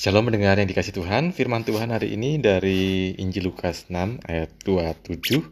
Shalom 0.00 0.32
mendengar 0.32 0.56
yang 0.56 0.64
dikasih 0.64 0.96
Tuhan, 0.96 1.36
firman 1.36 1.60
Tuhan 1.60 1.92
hari 1.92 2.16
ini 2.16 2.40
dari 2.40 3.12
Injil 3.20 3.52
Lukas 3.52 3.92
6 3.92 4.24
ayat 4.24 4.48
27 4.64 5.44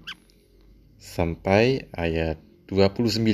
sampai 0.96 1.84
ayat 1.92 2.40
29. 2.72 3.28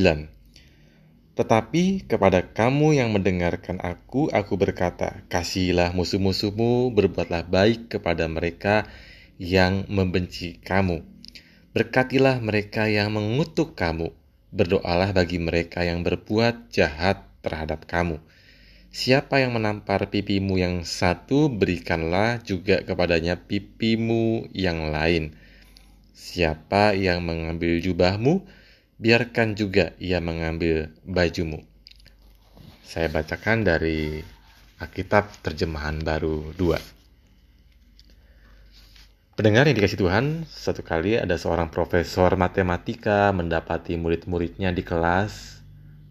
Tetapi 1.39 2.11
kepada 2.11 2.43
kamu 2.43 2.99
yang 2.99 3.15
mendengarkan 3.15 3.79
aku, 3.79 4.27
aku 4.35 4.59
berkata, 4.59 5.23
kasihilah 5.31 5.95
musuh-musuhmu, 5.95 6.91
berbuatlah 6.91 7.47
baik 7.47 7.95
kepada 7.95 8.27
mereka 8.27 8.91
yang 9.39 9.87
membenci 9.87 10.59
kamu. 10.67 10.99
Berkatilah 11.79 12.43
mereka 12.43 12.91
yang 12.91 13.15
mengutuk 13.15 13.79
kamu, 13.79 14.11
berdoalah 14.51 15.15
bagi 15.15 15.39
mereka 15.39 15.87
yang 15.87 16.03
berbuat 16.03 16.75
jahat 16.75 17.23
terhadap 17.39 17.87
kamu 17.87 18.19
Siapa 18.95 19.43
yang 19.43 19.59
menampar 19.59 20.07
pipimu 20.07 20.55
yang 20.55 20.87
satu, 20.87 21.51
berikanlah 21.51 22.39
juga 22.47 22.79
kepadanya 22.87 23.43
pipimu 23.43 24.47
yang 24.55 24.95
lain. 24.95 25.35
Siapa 26.15 26.95
yang 26.95 27.27
mengambil 27.27 27.83
jubahmu, 27.83 28.47
biarkan 29.03 29.59
juga 29.59 29.99
ia 29.99 30.23
mengambil 30.23 30.95
bajumu. 31.03 31.67
Saya 32.87 33.11
bacakan 33.11 33.67
dari 33.67 34.23
Alkitab 34.79 35.43
terjemahan 35.43 35.99
baru 35.99 36.55
2. 36.55 36.79
Pendengar 39.35 39.67
yang 39.67 39.75
dikasih 39.75 39.99
Tuhan, 39.99 40.47
satu 40.47 40.87
kali 40.87 41.19
ada 41.19 41.35
seorang 41.35 41.67
profesor 41.67 42.39
matematika 42.39 43.35
mendapati 43.35 43.99
murid-muridnya 43.99 44.71
di 44.71 44.87
kelas 44.87 45.59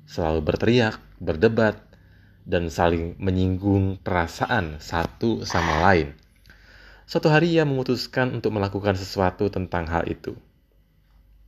selalu 0.04 0.44
berteriak, 0.44 1.00
berdebat, 1.24 1.93
dan 2.44 2.68
saling 2.68 3.16
menyinggung 3.20 4.00
perasaan 4.04 4.80
satu 4.80 5.48
sama 5.48 5.84
lain. 5.90 6.16
Suatu 7.04 7.28
hari 7.28 7.56
ia 7.56 7.68
memutuskan 7.68 8.32
untuk 8.32 8.56
melakukan 8.56 8.96
sesuatu 8.96 9.52
tentang 9.52 9.88
hal 9.92 10.08
itu. 10.08 10.36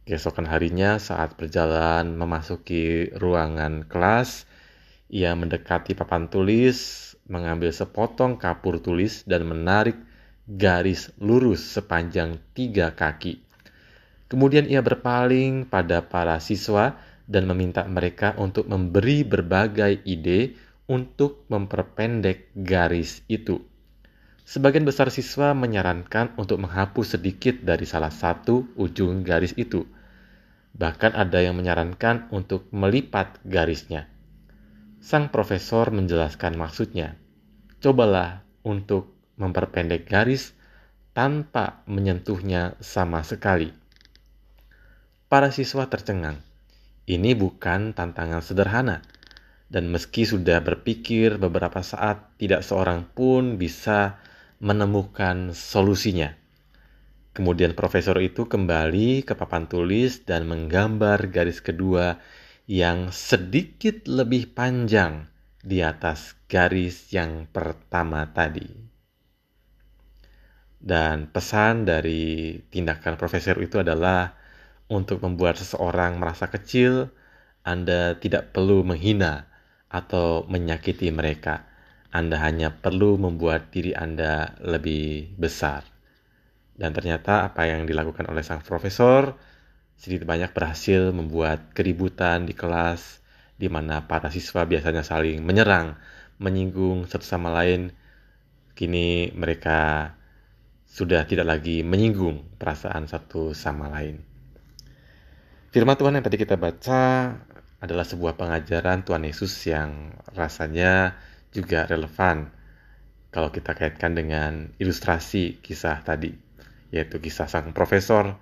Keesokan 0.05 0.45
harinya 0.45 1.01
saat 1.01 1.33
berjalan 1.33 2.13
memasuki 2.13 3.09
ruangan 3.17 3.89
kelas, 3.89 4.45
ia 5.09 5.33
mendekati 5.33 5.97
papan 5.97 6.29
tulis, 6.29 7.13
mengambil 7.25 7.73
sepotong 7.73 8.37
kapur 8.37 8.77
tulis 8.77 9.25
dan 9.25 9.49
menarik 9.49 9.97
garis 10.45 11.09
lurus 11.17 11.65
sepanjang 11.73 12.37
tiga 12.53 12.93
kaki. 12.93 13.41
Kemudian 14.29 14.69
ia 14.69 14.85
berpaling 14.85 15.65
pada 15.65 16.05
para 16.05 16.37
siswa 16.37 16.97
dan 17.25 17.49
meminta 17.49 17.81
mereka 17.89 18.37
untuk 18.37 18.69
memberi 18.69 19.25
berbagai 19.25 20.05
ide 20.05 20.53
untuk 20.85 21.49
memperpendek 21.49 22.53
garis 22.53 23.25
itu. 23.25 23.61
Sebagian 24.45 24.85
besar 24.85 25.09
siswa 25.09 25.57
menyarankan 25.57 26.37
untuk 26.37 26.61
menghapus 26.61 27.17
sedikit 27.17 27.65
dari 27.65 27.89
salah 27.89 28.13
satu 28.13 28.69
ujung 28.77 29.25
garis 29.25 29.57
itu. 29.57 29.89
Bahkan 30.77 31.17
ada 31.17 31.41
yang 31.41 31.57
menyarankan 31.57 32.29
untuk 32.29 32.69
melipat 32.69 33.41
garisnya. 33.41 34.05
Sang 35.01 35.33
profesor 35.33 35.89
menjelaskan 35.89 36.53
maksudnya. 36.53 37.17
Cobalah 37.81 38.45
untuk 38.61 39.17
memperpendek 39.41 40.05
garis 40.05 40.53
tanpa 41.17 41.81
menyentuhnya 41.89 42.77
sama 42.77 43.25
sekali. 43.25 43.73
Para 45.25 45.49
siswa 45.49 45.89
tercengang. 45.89 46.37
Ini 47.05 47.33
bukan 47.33 47.97
tantangan 47.97 48.41
sederhana 48.45 49.01
dan 49.65 49.89
meski 49.89 50.29
sudah 50.29 50.61
berpikir 50.61 51.41
beberapa 51.41 51.81
saat, 51.81 52.37
tidak 52.37 52.61
seorang 52.61 53.09
pun 53.17 53.57
bisa 53.57 54.21
menemukan 54.61 55.51
solusinya. 55.57 56.33
Kemudian 57.35 57.75
profesor 57.75 58.15
itu 58.23 58.47
kembali 58.47 59.27
ke 59.27 59.35
papan 59.35 59.67
tulis 59.67 60.23
dan 60.23 60.47
menggambar 60.47 61.27
garis 61.27 61.59
kedua 61.59 62.21
yang 62.63 63.11
sedikit 63.11 64.07
lebih 64.07 64.55
panjang 64.55 65.27
di 65.59 65.83
atas 65.83 66.39
garis 66.47 67.11
yang 67.11 67.49
pertama 67.51 68.23
tadi. 68.31 68.69
Dan 70.79 71.27
pesan 71.33 71.83
dari 71.83 72.61
tindakan 72.69 73.17
profesor 73.17 73.57
itu 73.57 73.81
adalah 73.81 74.37
untuk 74.85 75.25
membuat 75.25 75.57
seseorang 75.57 76.21
merasa 76.21 76.45
kecil, 76.45 77.09
Anda 77.65 78.15
tidak 78.21 78.53
perlu 78.53 78.85
menghina 78.85 79.54
atau 79.89 80.43
menyakiti 80.49 81.09
mereka. 81.13 81.65
Anda 82.15 82.39
hanya 82.41 82.71
perlu 82.71 83.19
membuat 83.19 83.69
diri 83.75 83.91
Anda 83.91 84.55
lebih 84.63 85.35
besar. 85.35 85.83
Dan 86.75 86.91
ternyata 86.91 87.47
apa 87.47 87.67
yang 87.67 87.87
dilakukan 87.87 88.27
oleh 88.27 88.43
sang 88.43 88.63
profesor 88.63 89.35
sedikit 89.95 90.27
banyak 90.27 90.51
berhasil 90.51 91.15
membuat 91.15 91.71
keributan 91.71 92.43
di 92.43 92.51
kelas 92.51 93.23
di 93.55 93.71
mana 93.71 94.03
para 94.03 94.27
siswa 94.27 94.67
biasanya 94.67 95.07
saling 95.07 95.39
menyerang, 95.39 95.95
menyinggung 96.39 97.07
satu 97.07 97.23
sama 97.23 97.51
lain. 97.55 97.95
Kini 98.75 99.31
mereka 99.31 100.11
sudah 100.83 101.23
tidak 101.23 101.47
lagi 101.47 101.79
menyinggung 101.83 102.59
perasaan 102.59 103.07
satu 103.07 103.55
sama 103.55 103.87
lain. 103.87 104.19
Firman 105.71 105.95
Tuhan 105.95 106.15
yang 106.19 106.23
tadi 106.23 106.39
kita 106.39 106.55
baca 106.55 107.03
adalah 107.83 108.07
sebuah 108.07 108.39
pengajaran 108.39 109.03
Tuhan 109.03 109.23
Yesus 109.27 109.53
yang 109.67 110.15
rasanya 110.31 111.15
juga 111.51 111.87
relevan 111.87 112.51
kalau 113.35 113.51
kita 113.51 113.75
kaitkan 113.75 114.15
dengan 114.15 114.71
ilustrasi 114.79 115.59
kisah 115.59 115.99
tadi, 116.07 116.31
yaitu 116.95 117.19
kisah 117.19 117.51
sang 117.51 117.75
profesor 117.75 118.39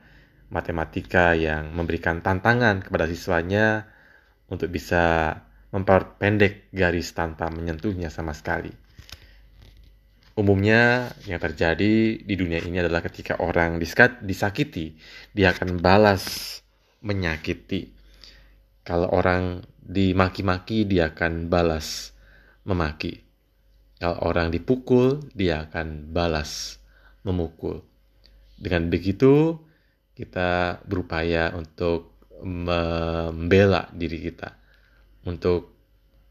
matematika 0.53 1.33
yang 1.33 1.73
memberikan 1.73 2.21
tantangan 2.21 2.85
kepada 2.85 3.09
siswanya 3.09 3.89
untuk 4.53 4.69
bisa 4.69 5.33
memperpendek 5.73 6.69
garis 6.69 7.09
tanpa 7.17 7.49
menyentuhnya 7.49 8.13
sama 8.13 8.37
sekali. 8.37 8.69
Umumnya 10.37 11.13
yang 11.25 11.41
terjadi 11.41 12.21
di 12.21 12.35
dunia 12.37 12.61
ini 12.61 12.81
adalah 12.81 13.01
ketika 13.01 13.41
orang 13.41 13.81
disakiti, 14.21 14.97
dia 15.33 15.53
akan 15.53 15.81
balas 15.81 16.57
menyakiti. 17.01 17.89
Kalau 18.83 19.07
orang 19.15 19.63
dimaki-maki, 19.79 20.83
dia 20.83 21.11
akan 21.11 21.47
balas 21.47 22.11
memaki. 22.67 23.23
Kalau 23.99 24.19
orang 24.27 24.51
dipukul, 24.51 25.23
dia 25.31 25.63
akan 25.67 26.11
balas 26.11 26.79
memukul. 27.23 27.79
Dengan 28.59 28.91
begitu, 28.91 29.55
kita 30.15 30.83
berupaya 30.83 31.55
untuk 31.55 32.13
membela 32.43 33.87
diri 33.95 34.19
kita, 34.19 34.51
untuk 35.23 35.71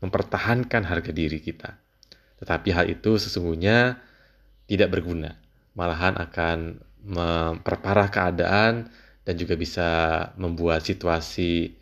mempertahankan 0.04 0.84
harga 0.84 1.08
diri 1.08 1.40
kita. 1.40 1.72
Tetapi 2.44 2.68
hal 2.74 2.86
itu 2.92 3.16
sesungguhnya 3.16 3.96
tidak 4.68 4.92
berguna, 4.92 5.32
malahan 5.72 6.20
akan 6.20 6.82
memperparah 7.02 8.12
keadaan 8.12 8.92
dan 9.22 9.34
juga 9.38 9.54
bisa 9.54 9.88
membuat 10.38 10.82
situasi 10.82 11.81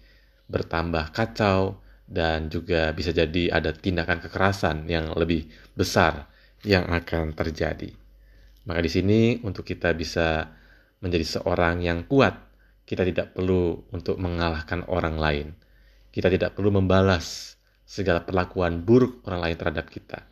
bertambah 0.50 1.14
kacau 1.14 1.78
dan 2.10 2.50
juga 2.50 2.90
bisa 2.90 3.14
jadi 3.14 3.54
ada 3.54 3.70
tindakan 3.70 4.18
kekerasan 4.18 4.90
yang 4.90 5.14
lebih 5.14 5.46
besar 5.78 6.26
yang 6.66 6.90
akan 6.90 7.30
terjadi. 7.32 7.94
Maka 8.66 8.80
di 8.82 8.90
sini 8.90 9.20
untuk 9.46 9.62
kita 9.62 9.94
bisa 9.94 10.50
menjadi 11.00 11.38
seorang 11.38 11.80
yang 11.80 12.04
kuat, 12.04 12.34
kita 12.84 13.06
tidak 13.06 13.32
perlu 13.32 13.78
untuk 13.94 14.18
mengalahkan 14.18 14.84
orang 14.90 15.16
lain. 15.16 15.48
Kita 16.10 16.26
tidak 16.26 16.58
perlu 16.58 16.74
membalas 16.74 17.54
segala 17.86 18.26
perlakuan 18.26 18.82
buruk 18.82 19.22
orang 19.30 19.46
lain 19.46 19.56
terhadap 19.56 19.86
kita. 19.86 20.26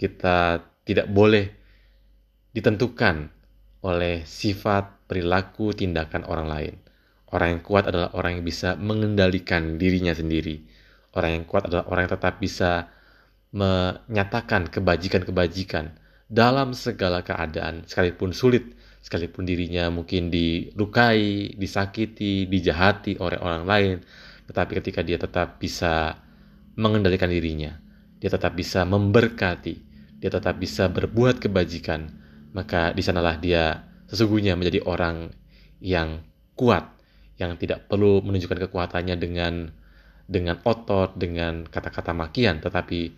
Kita 0.00 0.64
tidak 0.82 1.06
boleh 1.12 1.46
ditentukan 2.56 3.28
oleh 3.84 4.24
sifat, 4.24 5.06
perilaku, 5.06 5.76
tindakan 5.76 6.24
orang 6.24 6.48
lain 6.48 6.74
Orang 7.32 7.58
yang 7.58 7.62
kuat 7.64 7.88
adalah 7.88 8.12
orang 8.12 8.38
yang 8.38 8.44
bisa 8.44 8.76
mengendalikan 8.76 9.80
dirinya 9.80 10.12
sendiri. 10.12 10.60
Orang 11.16 11.30
yang 11.40 11.44
kuat 11.48 11.64
adalah 11.68 11.88
orang 11.88 12.04
yang 12.04 12.14
tetap 12.16 12.36
bisa 12.36 12.92
menyatakan 13.52 14.68
kebajikan-kebajikan 14.68 15.96
dalam 16.28 16.72
segala 16.72 17.20
keadaan, 17.20 17.84
sekalipun 17.84 18.32
sulit, 18.32 18.72
sekalipun 19.04 19.44
dirinya 19.44 19.92
mungkin 19.92 20.32
dilukai, 20.32 21.52
disakiti, 21.56 22.48
dijahati 22.48 23.20
oleh 23.20 23.36
orang 23.40 23.64
lain, 23.68 23.96
tetapi 24.48 24.80
ketika 24.80 25.04
dia 25.04 25.20
tetap 25.20 25.60
bisa 25.60 26.16
mengendalikan 26.80 27.28
dirinya, 27.28 27.76
dia 28.16 28.32
tetap 28.32 28.56
bisa 28.56 28.88
memberkati, 28.88 29.74
dia 30.16 30.30
tetap 30.32 30.56
bisa 30.56 30.88
berbuat 30.88 31.36
kebajikan, 31.36 32.08
maka 32.56 32.96
di 32.96 33.04
sanalah 33.04 33.36
dia 33.36 33.84
sesungguhnya 34.08 34.56
menjadi 34.56 34.80
orang 34.88 35.28
yang 35.84 36.24
kuat, 36.56 36.88
yang 37.42 37.58
tidak 37.58 37.90
perlu 37.90 38.22
menunjukkan 38.22 38.70
kekuatannya 38.70 39.18
dengan 39.18 39.74
dengan 40.30 40.56
otot, 40.62 41.18
dengan 41.18 41.66
kata-kata 41.66 42.14
makian, 42.14 42.62
tetapi 42.62 43.12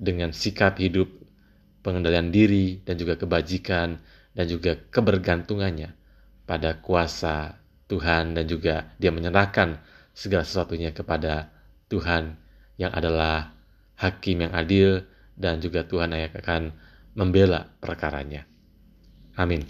dengan 0.00 0.32
sikap 0.32 0.80
hidup 0.80 1.06
pengendalian 1.84 2.32
diri 2.32 2.80
dan 2.82 2.98
juga 2.98 3.14
kebajikan 3.20 4.00
dan 4.34 4.44
juga 4.48 4.74
kebergantungannya 4.90 5.94
pada 6.48 6.80
kuasa 6.80 7.56
Tuhan 7.86 8.34
dan 8.34 8.44
juga 8.50 8.90
dia 8.98 9.14
menyerahkan 9.14 9.78
segala 10.10 10.42
sesuatunya 10.42 10.90
kepada 10.90 11.54
Tuhan 11.86 12.34
yang 12.80 12.90
adalah 12.90 13.54
hakim 13.96 14.42
yang 14.42 14.52
adil 14.52 15.06
dan 15.38 15.62
juga 15.62 15.86
Tuhan 15.86 16.12
yang 16.12 16.32
akan 16.34 16.74
membela 17.14 17.70
perkaranya. 17.78 18.44
Amin. 19.36 19.62